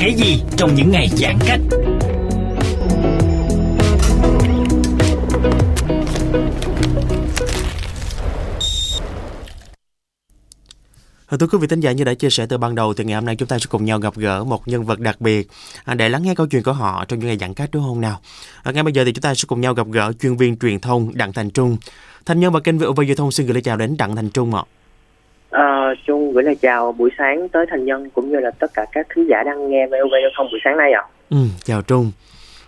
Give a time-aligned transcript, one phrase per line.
[0.00, 1.60] Thế gì trong những ngày giãn cách?
[11.26, 13.14] Ờ, thưa quý vị thính giả, như đã chia sẻ từ ban đầu, thì ngày
[13.14, 15.48] hôm nay chúng ta sẽ cùng nhau gặp gỡ một nhân vật đặc biệt
[15.84, 18.00] à, để lắng nghe câu chuyện của họ trong những ngày giãn cách, đúng không
[18.00, 18.20] nào?
[18.62, 20.80] Ờ, ngay bây giờ thì chúng ta sẽ cùng nhau gặp gỡ chuyên viên truyền
[20.80, 21.76] thông Đặng Thành Trung.
[22.26, 24.54] Thành nhân và kênh VOV Giao thông xin gửi lời chào đến Đặng Thành Trung
[24.54, 24.62] ạ.
[25.50, 28.84] Ờ, Trung gửi lời chào buổi sáng tới thành nhân cũng như là tất cả
[28.92, 31.02] các khán giả đang nghe VOV giao thông buổi sáng nay ạ.
[31.30, 32.10] Ừ, chào Trung.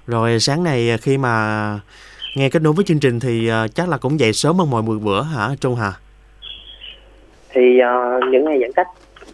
[0.07, 1.81] Rồi sáng này khi mà
[2.37, 4.83] nghe kết nối với chương trình thì à, chắc là cũng dậy sớm hơn mọi
[4.83, 5.93] buổi bữa hả Trung hả?
[7.51, 8.87] Thì ờ, những ngày giãn cách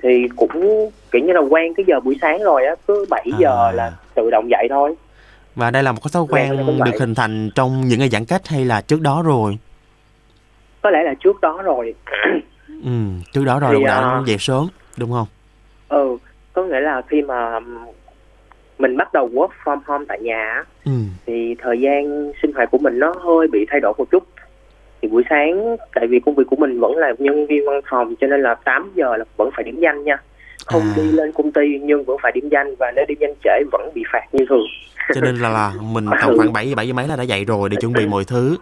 [0.03, 3.37] thì cũng kiểu như là quen cái giờ buổi sáng rồi á, cứ 7 À.
[3.41, 4.95] giờ là tự động dậy thôi.
[5.55, 6.77] Và đây là một cái thói quen vậy.
[6.93, 9.59] được hình thành trong những ngày giãn cách hay là trước đó rồi?
[10.83, 11.95] Có lẽ là trước đó rồi.
[12.69, 12.91] Ừ,
[13.33, 14.67] trước đó rồi Thì, cũng đã à, dậy sớm
[14.97, 15.27] đúng không?
[15.89, 16.17] ừ,
[16.53, 17.61] có nghĩa là khi mà
[18.79, 20.93] mình bắt đầu work from home tại nhà Ừ.
[21.27, 24.27] thì thời gian sinh hoạt của mình nó hơi bị thay đổi một chút.
[25.03, 28.15] Thì buổi sáng tại vì công việc của mình vẫn là nhân viên văn phòng
[28.21, 30.17] cho nên là 8 giờ là vẫn phải điểm danh nha.
[30.67, 30.93] Không À.
[30.97, 33.91] đi lên công ty nhưng vẫn phải điểm danh và nếu điểm danh trễ vẫn
[33.95, 34.65] bị phạt như thường.
[35.15, 37.69] cho nên là là mình tầm khoảng 7 7 giờ mấy là đã dậy rồi
[37.69, 38.57] để chuẩn bị mọi thứ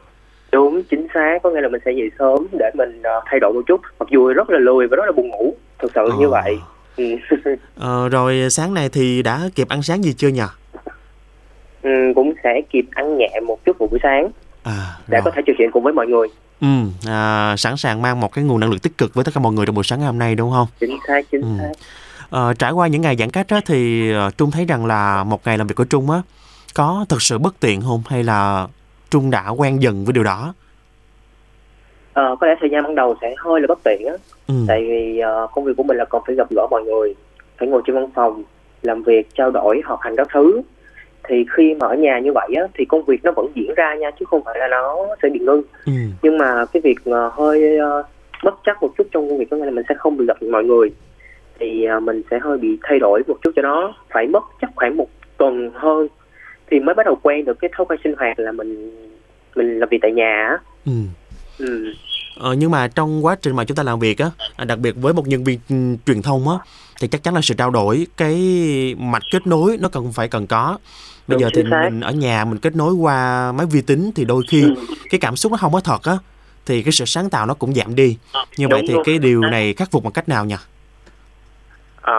[0.54, 1.38] Đúng, chính xác.
[1.42, 3.80] Có nghĩa là mình sẽ dậy sớm để mình ờ, thay đổi một chút.
[3.98, 5.54] Mặc dù rất là lười và rất là buồn ngủ.
[5.82, 6.30] Thực sự như Ờ.
[6.30, 6.58] vậy.
[6.96, 7.04] Ừ.
[7.78, 10.42] ờ, rồi sáng này thì đã kịp ăn sáng gì chưa nhỉ
[11.82, 14.28] ừ, cũng sẽ kịp ăn nhẹ một chút vào buổi sáng
[14.62, 16.28] à để có thể trò chuyện cùng với mọi người.
[16.60, 16.66] ừ
[17.08, 19.52] à, sẵn sàng mang một cái nguồn năng lượng tích cực với tất cả mọi
[19.52, 21.46] người trong buổi sáng ngày hôm nay đúng không Chính xác, chính Ừ.
[21.58, 21.72] xác.
[22.30, 25.40] ờ, trải qua những ngày giãn cách á, thì ờ, trung thấy rằng là một
[25.46, 26.22] ngày làm việc của trung á
[26.74, 28.66] có thực sự bất tiện không hay là
[29.14, 30.54] trung đã quen dần với điều đó
[32.12, 34.14] Ờ, có lẽ thời gian ban đầu sẽ hơi là bất tiện á.
[34.48, 34.54] ừ.
[34.68, 37.14] Tại vì ờ, công việc của mình là còn phải gặp gỡ mọi người.
[37.58, 38.42] Phải ngồi trên văn phòng,
[38.82, 40.62] làm việc, trao đổi, họp hành các thứ.
[41.28, 43.94] Thì khi mà ở nhà như vậy á, thì công việc nó vẫn diễn ra
[43.94, 45.62] nha, chứ không phải là nó sẽ bị ngưng.
[45.86, 45.92] Ừ.
[46.22, 48.02] nhưng mà cái việc ờ, hơi ờ,
[48.44, 50.42] bất chắc một chút trong công việc có nghĩa là mình sẽ không được gặp
[50.42, 50.90] mọi người
[51.60, 54.96] thì mình sẽ hơi bị thay đổi một chút cho nó phải mất chắc khoảng
[54.96, 56.08] một tuần hơn
[56.70, 58.90] thì mới bắt đầu quen được cái thói quen sinh hoạt là mình
[59.56, 60.92] mình làm việc tại nhà á Ừ.
[61.58, 61.94] ừ.
[62.40, 64.92] Ờ, nhưng mà trong quá trình mà chúng ta làm việc á, à, đặc biệt
[64.96, 65.74] với một nhân viên ừ,
[66.06, 66.56] truyền thông á,
[67.00, 68.34] thì chắc chắn là sự trao đổi, cái
[68.98, 70.78] mạch kết nối nó cần phải cần có.
[71.26, 71.80] Bây Đúng, giờ thì xác.
[71.84, 74.74] mình ở nhà mình kết nối qua máy vi tính thì đôi khi Ừ.
[75.10, 76.18] cái cảm xúc nó không có thật á,
[76.66, 78.18] thì cái sự sáng tạo nó cũng giảm đi.
[78.56, 79.02] Như vậy Đúng thì luôn.
[79.06, 80.56] cái điều này khắc phục bằng cách nào nhỉ?
[82.00, 82.12] Ờ,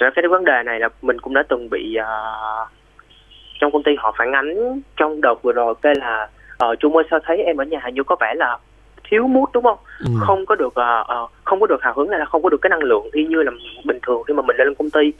[0.00, 2.06] rồi cái vấn đề này là mình cũng đã từng bị ờ,
[3.60, 6.28] trong công ty họ phản ánh trong đợt vừa rồi cái là
[6.58, 8.58] ờ Trung ơi sao thấy em ở nhà hình như có vẻ là
[9.04, 9.78] thiếu mút đúng không?
[10.00, 10.06] Ừ.
[10.20, 12.70] không có được ờ, không có được hào hứng hay là không có được cái
[12.70, 13.52] năng lượng y như là
[13.84, 15.12] bình thường khi mà mình lên công ty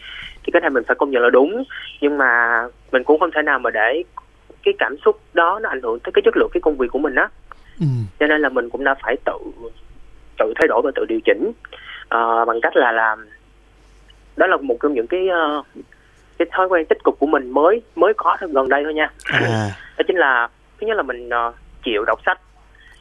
[0.44, 1.64] thì cái này mình phải công nhận là đúng
[2.00, 2.60] nhưng mà
[2.92, 4.02] mình cũng không thể nào mà để
[4.62, 6.98] cái cảm xúc đó nó ảnh hưởng tới cái chất lượng cái công việc của
[6.98, 7.28] mình á
[7.80, 7.86] Ừ.
[8.20, 9.32] cho nên là mình cũng đã phải tự
[10.38, 11.52] tự thay đổi và tự điều chỉnh
[12.08, 13.26] Ờ, bằng cách là làm
[14.36, 15.62] đó là một trong những cái ờ,
[16.38, 19.10] cái thói quen tích cực của mình mới mới có gần đây thôi nha.
[19.24, 20.48] À, đó chính là
[20.80, 21.52] thứ nhất là mình ờ,
[21.84, 22.40] chịu đọc sách.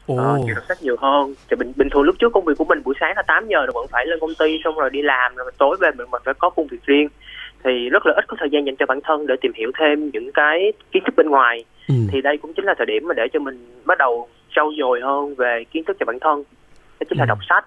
[0.07, 1.33] Ờ, chịu đọc sách nhiều hơn.
[1.49, 3.57] Thì bình bình thường lúc trước công việc của mình buổi sáng là 8 giờ
[3.57, 6.21] rồi vẫn phải lên công ty xong rồi đi làm rồi tối về mình vẫn
[6.25, 7.07] phải có công việc riêng.
[7.63, 10.09] Thì rất là ít có thời gian dành cho bản thân để tìm hiểu thêm
[10.13, 11.65] những cái kiến thức bên ngoài.
[11.89, 11.95] Ừ.
[12.11, 15.01] thì đây cũng chính là thời điểm mà để cho mình bắt đầu trau dồi
[15.01, 16.43] hơn về kiến thức cho bản thân.
[16.99, 17.27] Đó chính là Ừ.
[17.27, 17.65] đọc sách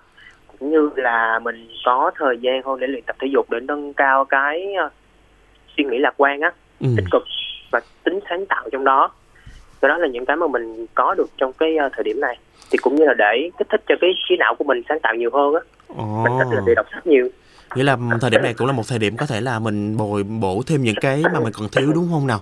[0.58, 3.92] cũng như là mình có thời gian hơn để luyện tập thể dục để nâng
[3.94, 4.92] cao cái uh,
[5.78, 6.88] suy nghĩ lạc quan á ừ.
[6.96, 7.22] tích cực
[7.70, 9.10] và tính sáng tạo trong đó.
[9.80, 12.38] Cái đó là những cái mà mình có được trong cái uh, thời điểm này.
[12.70, 15.14] Thì cũng như là để kích thích cho cái trí não của mình sáng tạo
[15.14, 15.60] nhiều hơn á.
[15.96, 16.24] Ồ.
[16.24, 17.28] mình thích là để đọc sách nhiều.
[17.74, 20.22] Nghĩa là thời điểm này cũng là một thời điểm có thể là mình bồi
[20.22, 22.40] bổ thêm những cái mà mình còn thiếu đúng không nào?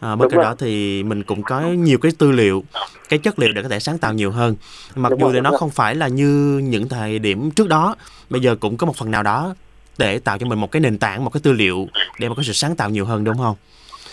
[0.00, 2.64] À, bên cạnh đó thì mình cũng có nhiều cái tư liệu
[3.08, 4.56] cái chất liệu để có thể sáng tạo nhiều hơn.
[4.94, 5.58] Mặc Đúng dù rồi, thì nó rồi.
[5.58, 7.96] không phải là như những thời điểm trước đó
[8.30, 9.54] bây giờ cũng có một phần nào đó
[9.98, 12.42] để tạo cho mình một cái nền tảng một cái tư liệu để mà có
[12.42, 13.56] sự sáng tạo nhiều hơn đúng không?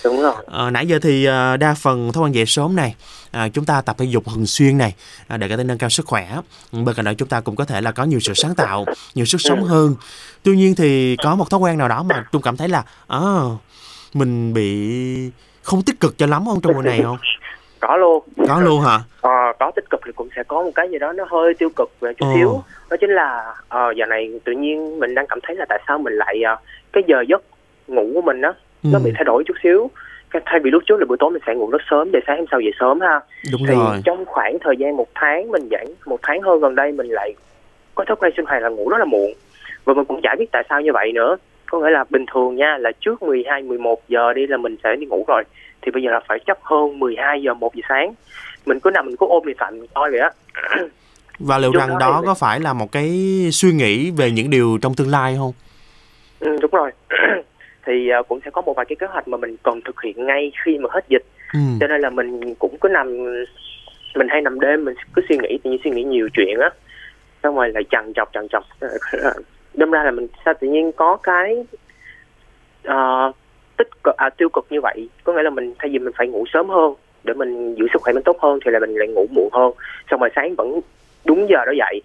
[0.03, 0.33] Đúng rồi.
[0.45, 2.95] Ờ, nãy giờ thì ờ, đa phần thói quen dậy sớm này
[3.31, 4.93] à, chúng ta tập thể dục thường xuyên này
[5.27, 6.37] à, để có thể nâng cao sức khỏe.
[6.71, 8.85] Bên cạnh đó chúng ta cũng có thể là có nhiều sự sáng tạo
[9.15, 9.95] nhiều sức sống hơn.
[10.43, 13.19] Tuy nhiên thì có một thói quen nào đó mà trung cảm thấy là à,
[14.13, 15.31] mình bị
[15.63, 17.17] không tích cực cho lắm không trong mùa này không
[17.87, 18.23] có luôn.
[18.47, 18.99] Có luôn hả?
[19.21, 21.69] Ờ, có tích cực thì cũng sẽ có một cái gì đó nó hơi tiêu
[21.75, 22.33] cực về chút Ồ.
[22.35, 22.49] xíu.
[22.89, 25.97] Đó chính là ờ, giờ này tự nhiên mình đang cảm thấy là tại sao
[25.97, 26.55] mình lại ờ,
[26.93, 27.41] cái giờ giấc
[27.87, 28.53] ngủ của mình á
[28.83, 29.01] nó Ừ.
[29.05, 29.89] bị thay đổi chút xíu.
[30.31, 32.37] Cái- thay vì lúc trước là buổi tối mình sẽ ngủ rất sớm để sáng
[32.37, 33.19] hôm sau dậy sớm ha.
[33.51, 34.01] Đúng thì rồi.
[34.05, 37.33] trong khoảng thời gian một tháng mình giãn một tháng hơn gần đây mình lại
[37.95, 39.31] có thói quen sinh hoạt là ngủ rất là muộn.
[39.85, 41.35] Và mình cũng chả biết tại sao như vậy nữa.
[41.71, 44.95] Có nghĩa là bình thường nha là trước 12 11 giờ đi là mình sẽ
[44.95, 45.43] đi ngủ rồi
[45.85, 48.13] thì bây giờ là phải chấp hơn 12 giờ 1 giờ sáng.
[48.65, 50.29] Mình cứ nằm mình cứ ôm điện thoại mình coi vậy á.
[51.39, 53.09] Và liệu Lúc rằng đó thì- có phải là một cái
[53.51, 55.51] suy nghĩ về những điều trong tương lai không?
[56.39, 56.91] Ừ, đúng rồi.
[57.87, 60.25] Thì ờ, cũng sẽ có một vài cái kế hoạch mà mình cần thực hiện
[60.25, 61.23] ngay khi mà hết dịch.
[61.53, 61.59] Ừ.
[61.79, 63.07] cho nên là mình cũng cứ nằm
[64.15, 66.69] mình hay nằm đêm mình cứ suy nghĩ tự nhiên suy nghĩ nhiều chuyện á.
[67.43, 68.63] Xong rồi lại chằn chọc chằn chọc.
[69.73, 71.65] Đâm ra là mình sao tự nhiên có cái
[72.83, 73.31] ờ,
[73.77, 76.27] tích cực à, tiêu cực như vậy có nghĩa là mình thay vì mình phải
[76.27, 76.93] ngủ sớm hơn
[77.23, 79.71] để mình giữ sức khỏe mình tốt hơn thì là mình lại ngủ muộn hơn.
[80.11, 80.79] Xong rồi sáng vẫn
[81.25, 82.01] đúng giờ đó dậy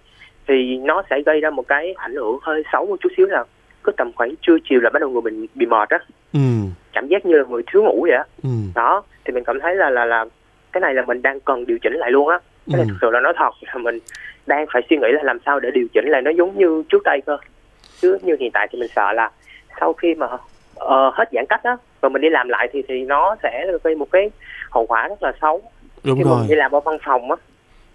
[0.48, 3.44] thì nó sẽ gây ra một cái ảnh hưởng hơi xấu một chút xíu là
[3.84, 5.98] cứ tầm khoảng trưa chiều là bắt đầu người mình bị mệt á.
[6.32, 6.40] Ừ.
[6.92, 8.24] Cảm giác như là người thiếu ngủ vậy á.
[8.42, 8.48] Ừ.
[8.74, 10.24] Đó thì mình cảm thấy là là là
[10.72, 12.38] cái này là mình đang cần điều chỉnh lại luôn á.
[12.70, 12.88] Cái này Ừ.
[12.88, 13.98] thực sự là nói thật là mình
[14.46, 17.02] đang phải suy nghĩ là làm sao để điều chỉnh lại nó giống như trước
[17.04, 17.36] đây cơ.
[18.00, 19.30] Chứ như hiện tại thì mình sợ là
[19.80, 20.26] sau khi mà
[20.80, 23.94] ờ, hết giãn cách á và mình đi làm lại thì thì nó sẽ gây
[23.94, 24.30] một cái
[24.70, 25.62] hậu quả rất là xấu
[26.04, 27.36] đúng khi rồi mình đi làm ở văn phòng á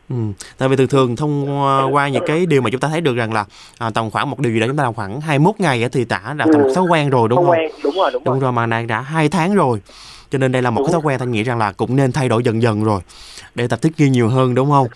[0.10, 0.16] Ừ.
[0.58, 3.16] Tại vì thường thường thông qua, qua những cái điều mà chúng ta thấy được
[3.16, 3.46] rằng là
[3.80, 6.34] à, tầm khoảng một điều gì đó chúng ta làm khoảng 21 ngày thì đã
[6.38, 6.74] là thành một Ừ.
[6.76, 7.52] thói quen rồi đúng không không?
[7.56, 9.82] quen đúng rồi đúng, Đúng rồi rồi mà này đã hai tháng rồi.
[10.30, 12.12] Cho nên đây là một Đúng cái thói quen thanh nghĩ rằng là cũng nên
[12.12, 13.02] thay đổi dần dần rồi
[13.56, 14.88] để tập thích nghi nhiều hơn đúng không?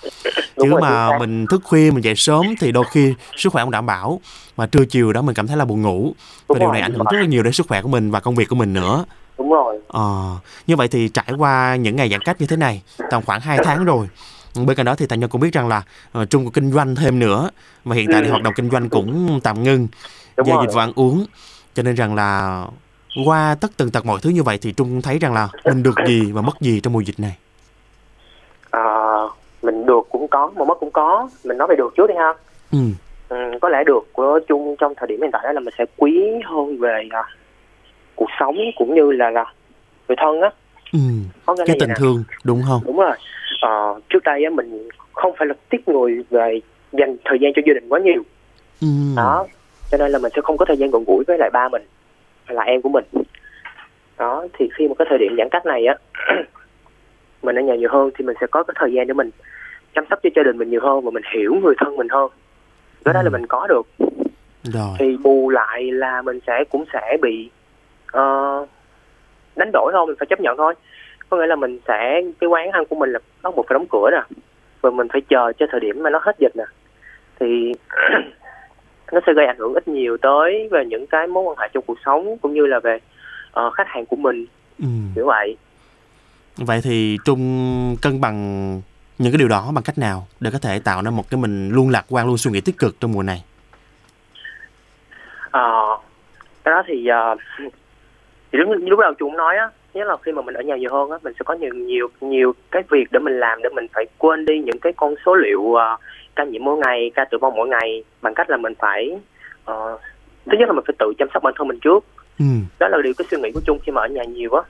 [0.62, 3.72] Chứ rồi, mà mình thức khuya mình dậy sớm thì đôi khi sức khỏe không
[3.72, 4.22] đảm bảo.
[4.58, 6.14] Mà trưa chiều đó mình cảm thấy là buồn ngủ.
[6.48, 8.12] Và Đúng điều rồi, này ảnh hưởng rất là nhiều đến sức khỏe của mình
[8.12, 9.06] và công việc của mình nữa.
[9.38, 9.80] đúng rồi.
[9.88, 13.42] Ờ, như vậy thì trải qua những ngày giãn cách như thế này tầm khoảng
[13.42, 14.08] 2 tháng rồi
[14.56, 15.84] bên cạnh đó thì thành nhân cũng biết rằng là
[16.22, 17.50] uh, trung cũng kinh doanh thêm nữa.
[17.86, 18.32] Và hiện tại thì Ừ.
[18.32, 19.88] hoạt động kinh doanh cũng tạm ngưng
[20.38, 20.66] đúng rồi.
[20.68, 21.26] dịch vụ ăn uống.
[21.74, 22.64] Cho nên rằng là
[23.26, 25.96] qua tất tần tật mọi thứ như vậy thì trung thấy rằng là mình được
[26.08, 27.36] gì và mất gì trong mùa dịch này?
[27.38, 27.49] Ờ,
[29.62, 31.30] mình được cũng có mà mất cũng có.
[31.44, 32.34] Mình nói về được trước đi ha.
[32.72, 32.80] Ừ.
[33.30, 35.86] Ừ, có lẽ được của chung trong thời điểm hiện tại đó là mình sẽ
[35.98, 37.24] quý hơn về à,
[38.16, 39.46] cuộc sống cũng như là là
[40.08, 40.50] người thân á.
[40.94, 41.00] Ừ.
[41.46, 42.82] Có cái vậy tình thương đúng không?
[42.86, 43.16] Đúng rồi.
[43.62, 47.62] Ờ, trước đây á mình không phải là tiếc người về dành thời gian cho
[47.66, 48.22] gia đình quá nhiều.
[48.82, 48.88] Ừ.
[49.16, 49.46] Đó.
[49.92, 51.82] Cho nên là mình sẽ không có thời gian gần gũi với lại ba mình
[52.46, 53.06] hay là em của mình.
[54.18, 55.96] Đó thì khi một cái thời điểm giãn cách này á
[57.44, 59.30] mình ở nhà nhiều hơn thì mình sẽ có cái thời gian để mình
[59.96, 62.30] chăm sóc cho gia đình mình nhiều hơn và mình hiểu người thân mình hơn.
[63.06, 63.34] Cái đó là Ừ.
[63.34, 63.88] mình có được.
[64.64, 64.96] Rồi.
[65.00, 67.50] Thì bù lại là mình sẽ cũng sẽ bị
[68.12, 68.66] ờ,
[69.56, 70.74] đánh đổi thôi mình phải chấp nhận thôi.
[71.30, 73.86] Có nghĩa là mình sẽ cái quán ăn của mình là bắt buộc phải đóng
[73.92, 74.22] cửa nè
[74.82, 76.64] và mình phải chờ cho thời điểm mà nó hết dịch nè.
[77.40, 77.72] Thì
[79.12, 81.84] nó sẽ gây ảnh hưởng ít nhiều tới về những cái mối quan hệ trong
[81.88, 82.98] cuộc sống cũng như là về
[83.52, 84.46] ờ, khách hàng của mình.
[84.80, 84.86] Ừ.
[85.16, 85.58] kiểu vậy
[86.66, 88.82] vậy thì trung cân bằng
[89.18, 91.70] những cái điều đó bằng cách nào để có thể tạo nên một cái mình
[91.70, 93.44] luôn lạc quan luôn suy nghĩ tích cực trong mùa này?
[95.52, 95.98] Ờ,
[96.64, 97.36] cái đó thì ờ,
[98.52, 100.94] thì lúc, lúc đầu chúng nói á nhất là khi mà mình ở nhà nhiều
[100.94, 103.86] hơn á mình sẽ có nhiều nhiều nhiều cái việc để mình làm để mình
[103.94, 105.98] phải quên đi những cái con số liệu ờ,
[106.36, 109.20] ca nhiễm mỗi ngày ca tử vong mỗi ngày bằng cách là mình phải
[109.66, 109.98] ờ,
[110.46, 112.06] thứ nhất là mình phải tự chăm sóc bản thân mình trước.
[112.40, 112.46] Ừ.
[112.80, 114.62] Đó là điều cái suy nghĩ của chung khi mà ở nhà nhiều á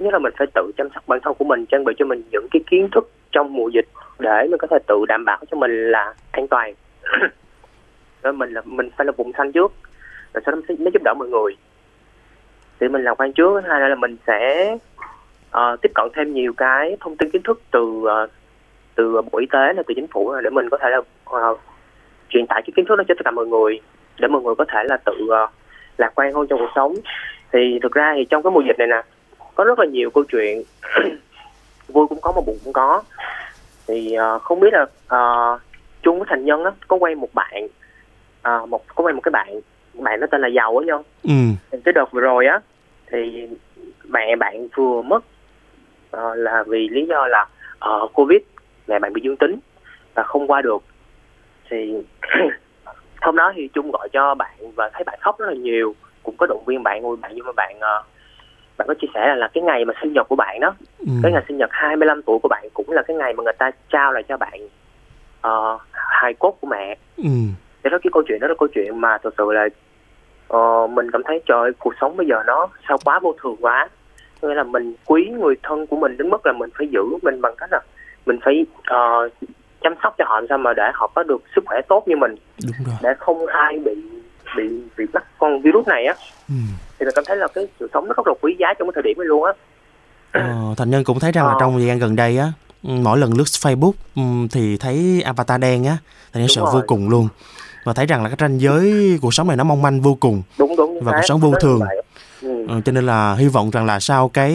[0.00, 2.06] nghĩa nhất là mình phải tự chăm sóc bản thân của mình trang bị cho
[2.06, 3.86] mình những cái kiến thức trong mùa dịch
[4.18, 6.74] để mình có thể tự đảm bảo cho mình là an toàn.
[8.22, 9.72] Rồi mình là mình phải là vùng xanh trước
[10.34, 11.56] rồi sau đó mới mới giúp đỡ mọi người.
[12.80, 14.72] Thì mình làm quan trước hai là mình sẽ
[15.56, 18.30] uh, tiếp cận thêm nhiều cái thông tin kiến thức từ uh,
[18.94, 21.60] từ bộ y tế là từ chính phủ để mình có thể là uh,
[22.28, 23.80] truyền tải cái kiến thức đó cho tất cả mọi người
[24.18, 25.50] để mọi người có thể là tự uh,
[25.98, 26.94] lạc quan hơn trong cuộc sống.
[27.52, 29.02] Thì thực ra thì trong cái mùa dịch này nè
[29.60, 30.62] có rất là nhiều câu chuyện.
[31.88, 33.02] Vui cũng có mà buồn cũng có.
[33.86, 35.60] Thì uh, không biết là uh,
[36.02, 37.68] chung với thành nhân á có quen một bạn
[38.48, 39.60] uh, một có quen một cái bạn
[39.94, 41.78] bạn nó tên là giàu á nhân ừ.
[41.84, 42.60] Cái đợt vừa rồi á
[43.12, 43.48] thì
[44.04, 45.24] mẹ bạn vừa mất
[46.16, 47.46] uh, là vì lý do là
[47.90, 48.40] uh, covid
[48.88, 49.58] mẹ bạn bị dương tính
[50.14, 50.82] và không qua được.
[51.70, 51.94] Thì
[53.20, 55.94] hôm đó thì chung gọi cho bạn và thấy bạn khóc rất là nhiều.
[56.22, 58.06] Cũng có động viên bạn ôi bạn nhưng mà bạn uh,
[58.80, 61.12] bạn có chia sẻ là, là cái ngày mà sinh nhật của bạn đó ừ.
[61.22, 63.70] cái ngày sinh nhật 25 tuổi của bạn cũng là cái ngày mà người ta
[63.92, 64.60] trao lại cho bạn
[65.46, 66.96] uh, hài cốt của mẹ.
[67.16, 67.30] Ừ.
[67.84, 69.68] Thế đó cái câu chuyện đó là câu chuyện mà thực sự là
[70.48, 73.88] ờ, mình cảm thấy trời cuộc sống bây giờ nó sao quá vô thường quá.
[74.42, 77.40] Nghĩa là mình quý người thân của mình đến mức là mình phải giữ mình
[77.40, 77.80] bằng cách là
[78.26, 79.28] mình phải ờ,
[79.80, 82.16] chăm sóc cho họ làm sao mà để họ có được sức khỏe tốt như
[82.16, 82.34] mình.
[82.64, 82.96] Đúng rồi.
[83.02, 83.94] Để không ai bị
[84.56, 84.64] bị
[84.98, 86.14] bị mắc con virus này á
[86.48, 86.54] ừ.
[86.98, 88.92] thì mình cảm thấy là cái sự sống nó rất là quý giá trong cái
[88.94, 89.52] thời điểm này luôn á
[90.32, 91.56] ờ, thành nhân cũng thấy rằng là Ờ.
[91.60, 92.52] trong thời gian gần đây á
[92.82, 95.96] ừ, mỗi lần lướt Facebook ừ, thì thấy avatar đen á
[96.32, 96.74] thành nhân sợ rồi.
[96.74, 97.28] vô cùng luôn
[97.84, 100.42] và thấy rằng là cái ranh giới cuộc sống này nó mong manh vô cùng
[100.58, 101.80] đúng đúng Và cuộc sống vô là thường.
[102.42, 102.66] ừ.
[102.68, 104.54] Ờ, cho nên là hy vọng rằng là sau cái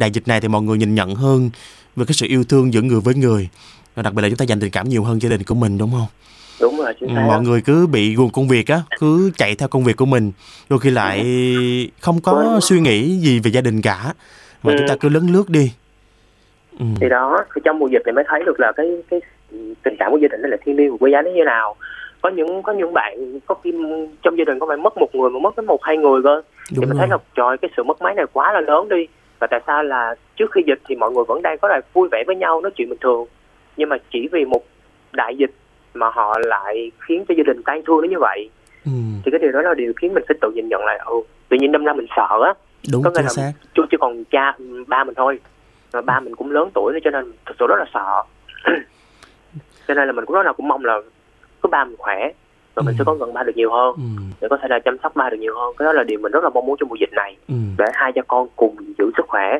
[0.00, 1.50] đại dịch này thì mọi người nhìn nhận hơn
[1.96, 3.48] về cái sự yêu thương giữa người với người
[3.94, 5.78] và đặc biệt là chúng ta dành tình cảm nhiều hơn gia đình của mình
[5.78, 6.06] đúng không?
[6.62, 7.24] Đúng rồi chính Ừ, xác.
[7.26, 10.32] mọi người cứ bị guồng công việc á, cứ chạy theo công việc của mình,
[10.70, 11.24] đôi khi lại
[12.00, 14.12] không có suy nghĩ gì về gia đình cả,
[14.62, 14.76] mà Ừ.
[14.78, 15.72] chúng ta cứ lấn lướt đi.
[16.78, 16.84] Ừ.
[17.00, 19.20] thì đó thì trong mùa dịch này mới thấy được là cái cái
[19.82, 21.76] tình cảm của gia đình nó là thiêng liêng quý giá đến như nào.
[22.22, 23.72] Có những có những bạn có khi
[24.22, 26.42] trong gia đình có phải mất một người mà mất đến một hai người cơ.
[26.70, 29.06] Thì Đúng mình thấy là trời cái sự mất mát này quá là lớn đi.
[29.38, 32.08] Và tại sao là trước khi dịch thì mọi người vẫn đang có là vui
[32.12, 33.26] vẻ với nhau nói chuyện bình thường.
[33.76, 34.62] Nhưng mà chỉ vì một
[35.12, 35.50] đại dịch
[35.94, 38.50] mà họ lại khiến cho gia đình tan thương đến như vậy
[38.84, 38.90] Ừ.
[39.24, 41.14] thì cái điều đó là điều khiến mình phải tự nhìn nhận lại ừ
[41.48, 42.54] tự nhiên năm nay mình sợ á
[42.92, 43.52] Đúng có nghĩa là xác.
[43.74, 44.56] chú chỉ còn cha
[44.86, 45.38] ba mình thôi
[45.92, 48.22] mà ba mình cũng lớn tuổi nữa cho nên thực sự rất là sợ
[49.88, 50.98] cho nên là mình cũng rất là cũng mong là
[51.62, 52.30] cứ ba mình khỏe
[52.74, 52.98] và mình Ừ.
[52.98, 54.02] sẽ có gần ba được nhiều hơn Ừ.
[54.40, 56.32] để có thể là chăm sóc ba được nhiều hơn cái đó là điều mình
[56.32, 57.54] rất là mong muốn trong mùa dịch này Ừ.
[57.78, 59.58] để hai cha con cùng giữ sức khỏe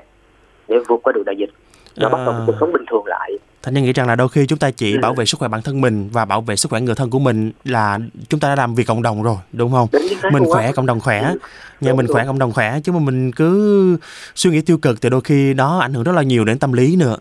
[0.69, 1.51] để vượt qua được đại dịch
[1.97, 2.39] và bắt đầu À.
[2.39, 3.33] một cuộc sống bình thường lại
[3.63, 4.99] Thành nhân nghĩ rằng là đôi khi chúng ta chỉ Ừ.
[5.03, 7.19] bảo vệ sức khỏe bản thân mình và bảo vệ sức khỏe người thân của
[7.19, 9.89] mình là chúng ta đã làm vì cộng đồng rồi, đúng không?
[9.93, 11.39] Đúng Mình khỏe cộng đồng khỏe, Ừ.
[11.81, 12.15] nhà Đúng, mình đúng.
[12.15, 13.97] khỏe cộng đồng khỏe chứ mà mình cứ
[14.35, 16.73] suy nghĩ tiêu cực thì đôi khi đó ảnh hưởng rất là nhiều đến tâm
[16.73, 17.17] lý nữa.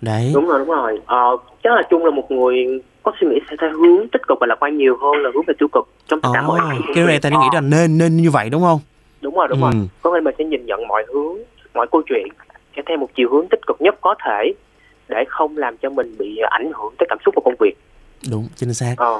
[0.00, 0.30] Đấy.
[0.34, 2.56] đúng rồi đúng rồi ờ, chắc là chung là một người
[3.02, 5.42] có suy nghĩ sẽ theo hướng tích cực và lạc quan nhiều hơn là hướng
[5.46, 6.60] về tiêu cực trong tất cả mọi
[6.94, 8.80] cái này ta nghĩ là nên nên như vậy đúng không?
[9.20, 9.70] đúng rồi đúng Ừ.
[9.72, 11.36] rồi có nghĩa mình sẽ nhìn nhận mọi hướng
[11.74, 12.28] mọi câu chuyện
[12.76, 14.52] sẽ theo một chiều hướng tích cực nhất có thể
[15.08, 17.74] để không làm cho mình bị ảnh hưởng tới cảm xúc của công việc
[18.30, 18.94] Đúng, chính xác.
[18.96, 19.18] ờ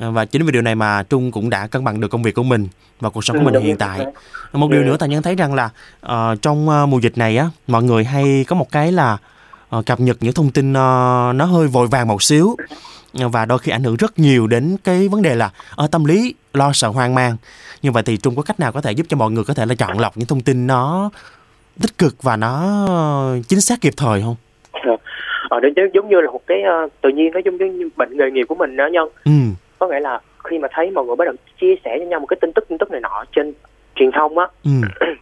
[0.00, 2.34] À, Và chính vì điều này mà Trung cũng đã cân bằng được công việc
[2.34, 2.68] của mình
[3.00, 4.00] và cuộc sống của Ừ, mình đúng, hiện tại.
[4.52, 4.84] Một điều Ừ.
[4.86, 5.70] nữa ta nhân thấy rằng là
[6.00, 9.18] ờ, trong ờ, mùa dịch này á, mọi người hay có một cái là
[9.68, 12.56] ờ, cập nhật những thông tin ờ, nó hơi vội vàng một xíu
[13.12, 16.34] và đôi khi ảnh hưởng rất nhiều đến cái vấn đề là ở tâm lý
[16.54, 17.36] lo sợ hoang mang.
[17.82, 19.66] Như vậy thì Trung có cách nào có thể giúp cho mọi người có thể
[19.66, 21.10] là chọn lọc những thông tin nó
[21.82, 22.76] tích cực và nó
[23.48, 24.36] chính xác kịp thời không?
[25.50, 28.30] ờ nó giống- như là một cái ờ, tự nhiên nó giống như bệnh nghề
[28.30, 29.08] nghiệp của mình đó nhân.
[29.24, 29.30] Ừ,
[29.78, 32.26] có nghĩa là khi mà thấy mọi người bắt đầu chia sẻ cho nhau một
[32.26, 33.52] cái tin tức tin tức này nọ trên
[33.94, 34.70] truyền thông á ừ,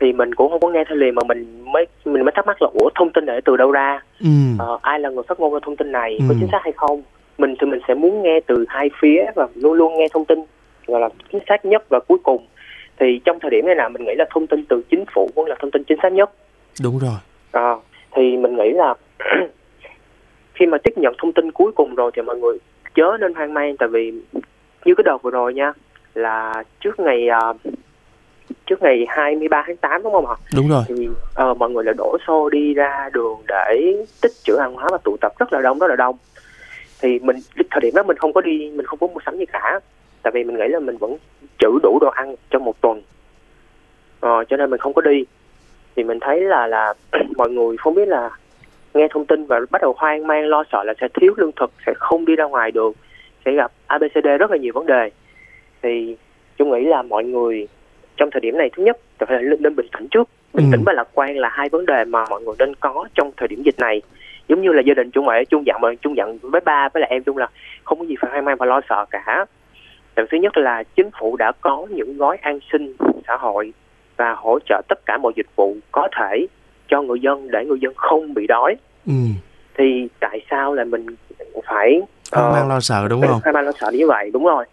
[0.00, 2.62] thì mình cũng không có nghe theo liền mà mình mới mình mới thắc mắc
[2.62, 4.00] là ủa thông tin này từ đâu ra?
[4.20, 4.26] Ừ,
[4.58, 6.16] Ờ, ai là người phát ngôn ra thông tin này?
[6.18, 6.24] Ừ.
[6.28, 7.02] có chính xác hay không?
[7.38, 10.38] Mình thì mình sẽ muốn nghe từ hai phía và luôn luôn nghe thông tin
[10.86, 12.46] gọi là chính xác nhất và cuối cùng
[13.00, 15.46] thì trong thời điểm này là mình nghĩ là thông tin từ chính phủ vẫn
[15.46, 16.30] là thông tin chính xác nhất
[16.82, 17.18] đúng rồi.
[17.50, 17.80] Ờ,
[18.16, 18.94] thì mình nghĩ là
[20.54, 22.58] khi mà tiếp nhận thông tin cuối cùng rồi thì mọi người
[22.94, 24.12] chớ nên hoang mang tại vì
[24.84, 25.72] như cái đợt vừa rồi nha
[26.14, 27.52] là trước ngày ờ,
[28.66, 30.82] trước ngày 23 tháng 8 đúng không ạ Đúng rồi.
[30.88, 34.88] thì ờ, mọi người lại đổ xô đi ra đường để tích trữ hàng hóa
[34.92, 36.16] và tụ tập rất là đông rất là đông
[37.00, 37.36] thì mình
[37.70, 39.80] thời điểm đó mình không có đi mình không có mua sắm gì cả
[40.22, 41.16] tại vì mình nghĩ là mình vẫn
[41.58, 43.02] trữ đủ đồ ăn trong một tuần.
[44.20, 45.24] Ờ, cho nên mình không có đi.
[45.96, 46.94] Thì mình thấy là là
[47.36, 48.30] mọi người không biết là
[48.94, 51.70] nghe thông tin và bắt đầu hoang mang lo sợ là sẽ thiếu lương thực
[51.86, 52.92] sẽ không đi ra ngoài được
[53.44, 55.10] sẽ gặp abcd rất là nhiều vấn đề.
[55.82, 56.16] Thì
[56.56, 57.68] chung nghĩ là mọi người
[58.16, 60.28] trong thời điểm này thứ nhất phải là nên, nên bình tĩnh trước.
[60.54, 60.76] Bình Ừ.
[60.76, 63.48] tĩnh và lạc quan là hai vấn đề mà mọi người nên có trong thời
[63.48, 64.02] điểm dịch này.
[64.48, 67.00] Giống như là gia đình chung vậy chung dặn mà chung dặn với ba với
[67.00, 67.48] lại em chung là
[67.84, 69.46] không có gì phải hoang mang và lo sợ cả
[70.22, 72.92] vì thứ nhất là chính phủ đã có những gói an sinh
[73.26, 73.72] xã hội
[74.16, 76.46] và hỗ trợ tất cả mọi dịch vụ có thể
[76.88, 78.74] cho người dân để người dân không bị đói.
[79.06, 79.12] Ừ,
[79.78, 81.06] thì tại sao là mình
[81.66, 82.00] phải
[82.32, 83.40] hoang mang lo sợ đúng không?
[83.44, 84.30] hoang mang lo sợ như vậy?
[84.32, 84.64] Đúng rồi.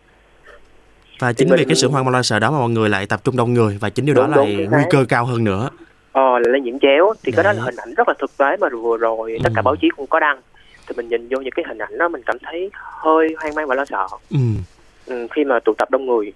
[1.20, 3.06] Và chính mình- vì cái sự hoang mang lo sợ đó mà mọi người lại
[3.06, 5.26] tập trung đông người và chính điều đó Đúng, là đúng, chính nguy cơ cao
[5.26, 5.70] hơn nữa.
[6.12, 7.14] Ờ là lây nhiễm chéo.
[7.24, 7.66] Thì cái đó là Đấy.
[7.66, 9.64] hình ảnh rất là thực tế mà vừa rồi tất cả Ừ.
[9.66, 10.42] báo chí cũng có đăng.
[10.88, 13.68] Thì mình nhìn vô những cái hình ảnh đó mình cảm thấy hơi hoang mang
[13.68, 14.08] và lo sợ.
[14.32, 14.38] Ừ.
[15.06, 16.34] ừ, khi mà tụ tập đông người.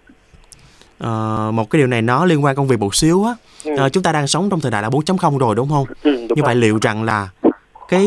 [0.99, 3.33] Ờ, một cái điều này nó liên quan công việc một xíu á.
[3.65, 3.71] Ừ.
[3.77, 5.85] Ờ, chúng ta đang sống trong thời đại là 4.0 rồi đúng không?
[6.03, 6.43] Ừ, đúng như rồi.
[6.45, 7.29] vậy liệu rằng là
[7.87, 8.05] cái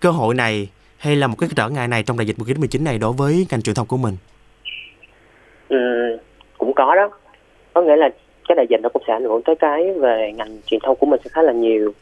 [0.00, 2.98] cơ hội này hay là một cái trở ngại này trong đại dịch Covid-19 này
[2.98, 4.16] đối với ngành truyền thông của mình?
[5.68, 5.76] Ừ,
[6.58, 7.10] cũng có đó.
[7.74, 8.08] Có nghĩa là
[8.48, 11.06] cái đại dịch nó cũng sẽ ảnh hưởng tới cái về ngành truyền thông của
[11.06, 11.92] mình sẽ khá là nhiều.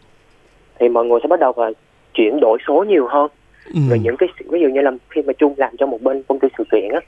[0.81, 1.71] Thì mọi người sẽ bắt đầu là
[2.14, 3.31] chuyển đổi số nhiều hơn.
[3.75, 3.81] Ừ.
[3.88, 6.38] rồi những cái ví dụ như là khi mà chung làm cho một bên công
[6.38, 7.00] ty sự kiện á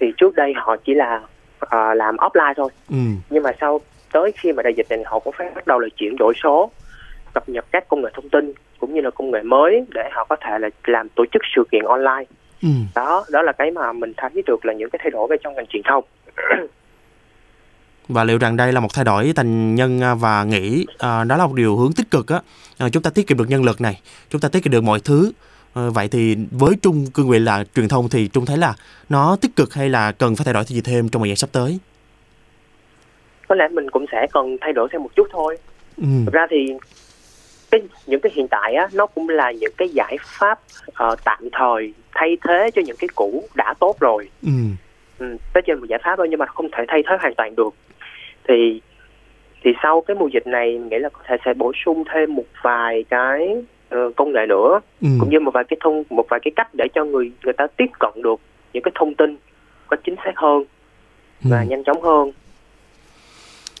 [0.00, 1.20] thì trước đây họ chỉ là
[1.60, 2.96] à, làm offline thôi Ừ.
[3.30, 3.80] nhưng mà sau
[4.12, 6.70] tới khi mà đại dịch này họ cũng phải bắt đầu là chuyển đổi số
[7.34, 10.24] cập nhật các công nghệ thông tin cũng như là công nghệ mới để họ
[10.28, 12.24] có thể là làm tổ chức sự kiện online
[12.62, 12.68] Ừ.
[12.94, 15.54] đó đó là cái mà mình thấy được là những cái thay đổi về trong
[15.54, 16.04] ngành truyền thông
[18.08, 21.36] và liệu rằng đây là một thay đổi thành nhân à, và nghĩ à, đó
[21.36, 22.40] là một điều hướng tích cực á
[22.78, 25.00] à, chúng ta tiết kiệm được nhân lực này chúng ta tiết kiệm được mọi
[25.04, 25.32] thứ
[25.74, 28.74] vậy thì với Trung cương vị là truyền thông thì Trung thấy là
[29.08, 31.50] nó tích cực hay là cần phải thay đổi gì thêm trong thời gian sắp
[31.52, 31.78] tới
[33.48, 35.56] có lẽ mình cũng sẽ cần thay đổi thêm một chút thôi
[35.96, 36.04] ừ.
[36.24, 36.66] thực ra thì
[37.70, 40.60] cái những cái hiện tại á nó cũng là những cái giải pháp
[40.94, 44.48] ờ, tạm thời thay thế cho những cái cũ đã tốt rồi Ừ.
[45.18, 45.36] ừ,
[45.66, 47.74] trên một giải pháp thôi nhưng mà không thể thay thế hoàn toàn được
[48.48, 48.80] thì
[49.64, 52.34] thì sau cái mùa dịch này mình nghĩ là có thể sẽ bổ sung thêm
[52.34, 53.56] một vài cái
[53.90, 55.08] ờ, công nghệ nữa Ừ.
[55.20, 57.66] cũng như một vài cái thông một vài cái cách để cho người người ta
[57.76, 58.40] tiếp cận được
[58.72, 59.36] những cái thông tin
[59.86, 60.64] có chính xác hơn
[61.42, 61.66] và Ừ.
[61.68, 62.32] nhanh chóng hơn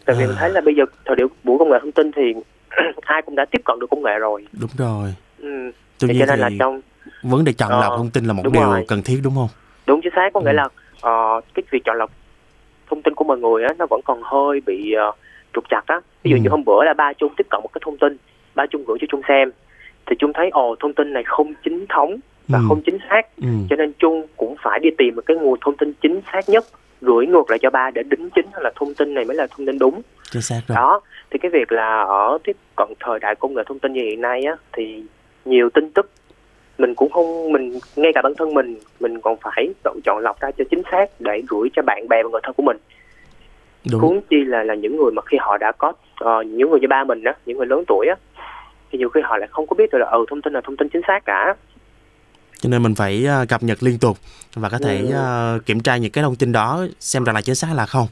[0.06, 0.26] tại vì À.
[0.26, 2.22] mình thấy là bây giờ thời điểm buổi công nghệ thông tin thì
[3.02, 5.48] ai cũng đã tiếp cận được công nghệ rồi đúng rồi ừ.
[5.98, 6.80] cho nên là thì trong
[7.22, 8.84] vấn đề chọn Ờ, lọc thông tin là một điều rồi.
[8.88, 9.48] cần thiết đúng không
[9.86, 10.56] đúng chính xác có nghĩa Ừ.
[10.56, 10.68] là
[11.00, 12.10] ờ, cái việc chọn lọc
[12.90, 15.14] thông tin của mọi người á nó vẫn còn hơi bị uh,
[15.54, 16.40] trục chặt á ví dụ Ừ.
[16.42, 18.16] như hôm bữa là ba chung tiếp cận một cái thông tin
[18.54, 19.50] ba chung gửi cho chung xem
[20.06, 22.16] thì chung thấy ồ thông tin này không chính thống
[22.48, 22.64] và Ừ.
[22.68, 23.22] không chính xác.
[23.36, 23.48] Ừ.
[23.70, 26.64] cho nên chung cũng phải đi tìm một cái nguồn thông tin chính xác nhất
[27.00, 29.66] gửi ngược lại cho ba để đính chính là thông tin này mới là thông
[29.66, 30.00] tin đúng.
[30.30, 30.76] Chính xác rồi.
[30.76, 34.00] Đó thì cái việc là ở tiếp cận thời đại công nghệ thông tin như
[34.02, 35.02] hiện nay á thì
[35.44, 36.10] nhiều tin tức
[36.78, 40.40] mình cũng không mình ngay cả bản thân mình mình còn phải tự chọn lọc
[40.40, 42.76] ra cho chính xác để gửi cho bạn bè và người thân của mình.
[43.92, 44.00] Đúng.
[44.00, 46.88] Huống chi là là những người mà khi họ đã có ờ, những người như
[46.88, 48.14] ba mình á những người lớn tuổi á
[48.92, 50.76] thì nhiều khi họ lại không có biết được là ừ thông tin là thông
[50.76, 51.54] tin chính xác cả
[52.60, 54.18] cho nên mình phải à, cập nhật liên tục
[54.54, 55.14] và có thể Ừ.
[55.14, 58.06] à, kiểm tra những cái thông tin đó xem rằng là chính xác là không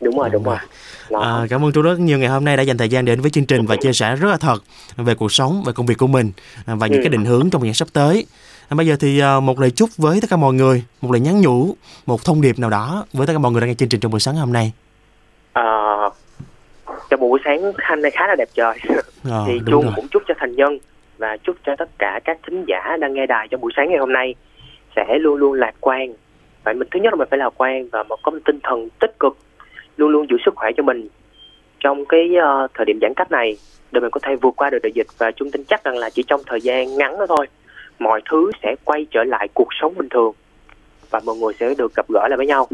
[0.00, 0.56] đúng rồi đúng rồi.
[1.10, 3.30] À, cảm ơn Trung rất nhiều ngày hôm nay đã dành thời gian đến với
[3.30, 4.62] chương trình và chia sẻ rất là thật
[4.96, 6.32] về cuộc sống, về công việc của mình
[6.66, 7.02] à, và những Ừ.
[7.02, 8.26] cái định hướng trong thời gian sắp tới.
[8.68, 11.40] À, bây giờ thì một lời chúc với tất cả mọi người, một lời nhắn
[11.40, 14.00] nhủ, một thông điệp nào đó với tất cả mọi người đang nghe chương trình
[14.00, 14.72] trong buổi sáng hôm nay.
[17.20, 18.78] Buổi sáng thanh này khá là đẹp trời.
[19.30, 19.82] Ờ, thì rồi.
[19.96, 20.78] cũng chúc cho thành nhân
[21.18, 23.98] và chúc cho tất cả các thính giả đang nghe đài trong buổi sáng ngày
[23.98, 24.34] hôm nay
[24.96, 26.12] sẽ luôn luôn lạc quan.
[26.64, 28.88] Phải mình thứ nhất là mình phải lạc quan và một có một tinh thần
[29.00, 29.36] tích cực
[29.96, 31.08] luôn luôn giữ sức khỏe cho mình.
[31.80, 33.56] Trong cái ờ, thời điểm giãn cách này
[33.92, 36.10] để mình có thể vượt qua được đại dịch và chung tin chắc rằng là
[36.10, 37.46] chỉ trong thời gian ngắn đó thôi
[37.98, 40.32] mọi thứ sẽ quay trở lại cuộc sống bình thường
[41.10, 42.68] và mọi người sẽ được gặp gỡ lại với nhau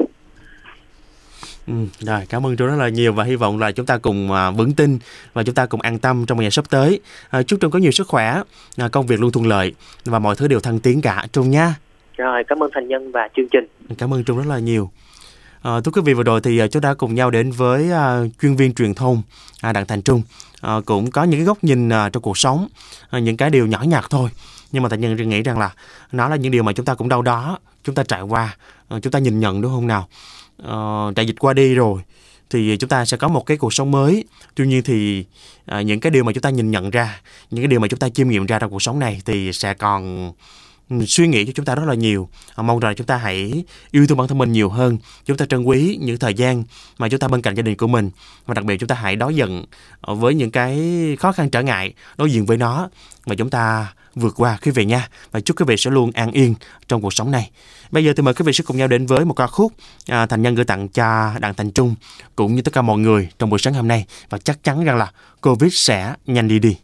[1.67, 4.33] Ừ, rồi, cảm ơn Trung rất là nhiều và hy vọng là chúng ta cùng
[4.33, 4.99] à, vững tin
[5.33, 7.01] và chúng ta cùng an tâm trong ngày sắp tới.
[7.31, 8.43] À, chúc Trung có nhiều sức khỏe,
[8.77, 9.75] à, công việc luôn thuận lợi
[10.05, 11.75] và mọi thứ đều thăng tiến cả Trung nha.
[12.17, 13.67] rồi cảm ơn thành nhân và chương trình
[13.99, 14.91] Cảm ơn Trung rất là nhiều.
[15.63, 18.21] À, thưa quý vị vừa rồi thì à, chúng ta cùng nhau đến với à,
[18.43, 19.23] chuyên viên truyền thông
[19.63, 20.23] à, Đặng Thành Trung
[20.61, 22.69] à, cũng có những cái góc nhìn à, trong cuộc sống
[23.11, 24.31] à, những cái điều nhỏ nhặt thôi
[24.73, 25.75] nhưng mà Thành Nhân nghĩ rằng là
[26.13, 28.57] nó là những điều mà chúng ta cũng đâu đó chúng ta trải qua
[28.89, 30.09] à, chúng ta nhìn nhận đúng không nào
[30.63, 32.03] uh, đại dịch qua đi rồi
[32.51, 34.25] thì chúng ta sẽ có một cái cuộc sống mới.
[34.55, 35.25] Tuy nhiên thì
[35.67, 37.99] à, những cái điều mà chúng ta nhìn nhận ra những cái điều mà chúng
[37.99, 40.33] ta chiêm nghiệm ra trong cuộc sống này thì sẽ còn
[41.07, 42.29] suy nghĩ cho chúng ta rất là nhiều.
[42.55, 44.99] À, mong rằng chúng ta hãy yêu thương bản thân mình nhiều hơn.
[45.25, 46.65] Chúng ta trân quý những thời gian
[46.99, 48.11] mà chúng ta bên cạnh gia đình của mình.
[48.47, 49.65] Và đặc biệt chúng ta hãy đối diện
[50.01, 50.77] ờ, với những cái
[51.21, 52.89] khó khăn trở ngại đối diện với nó.
[53.25, 56.33] Và chúng ta vượt qua quý vị nha và chúc quý vị sẽ luôn an
[56.33, 56.55] yên
[56.89, 57.51] trong cuộc sống này
[57.91, 59.73] bây giờ thì mời quý vị sẽ cùng nhau đến với một ca khúc
[60.07, 61.95] à, thành nhân gửi tặng cho đặng thành trung
[62.37, 64.07] cũng như tất cả mọi người trong buổi sáng hôm nay.
[64.31, 66.77] Và chắc chắn rằng là covid sẽ nhanh đi đi.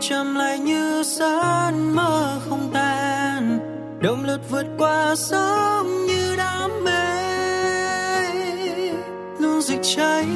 [0.00, 3.58] mây lại như giấc mơ không tan.
[4.00, 6.90] Đồng lượt vượt qua sóng như đám mê.
[9.38, 10.26] Luôn rực cháy.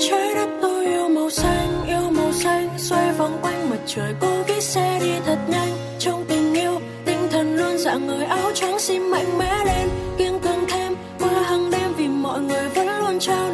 [0.00, 4.14] Trái đất tôi yêu màu xanh, yêu màu xanh, xoay vòng quanh mặt trời.
[4.20, 8.50] Cô gắng xe đi thật nhanh, trong tình yêu, tinh thần luôn dạng người, áo
[8.54, 9.88] trắng xin mạnh mẽ lên.
[10.18, 13.52] Kiên cường thêm, qua hàng đêm vì mọi người vẫn luôn trao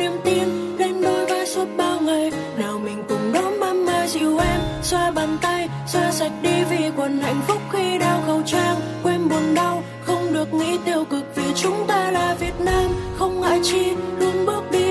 [6.22, 8.76] sạch đi vì quần hạnh phúc khi đeo khẩu trang.
[9.02, 12.90] Quên buồn đau, không được nghĩ tiêu cực vì chúng ta là việt nam.
[13.18, 13.84] Không ngại chi,
[14.18, 14.81] luôn bước đi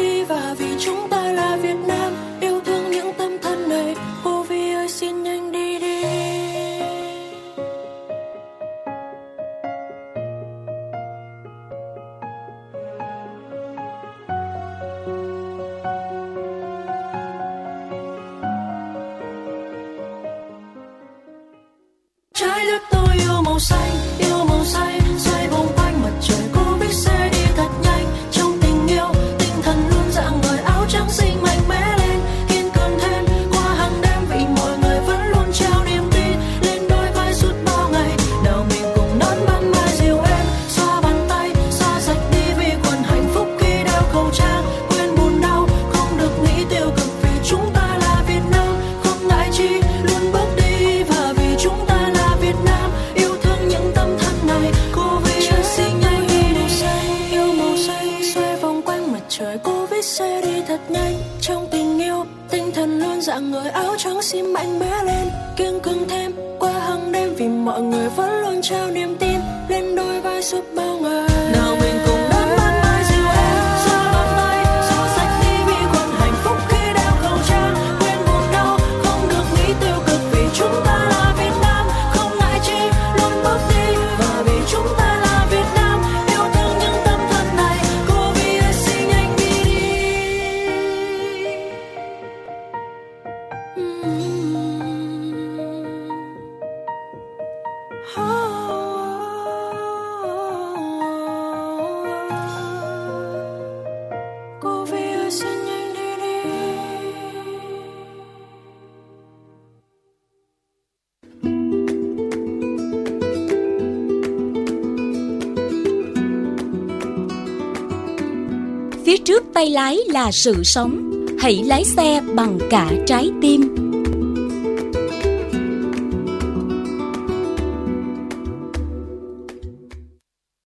[119.62, 121.12] tay lái là sự sống.
[121.40, 123.91] Hãy lái xe bằng cả trái tim.